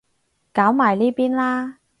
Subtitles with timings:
[0.51, 1.77] 搞埋呢邊啦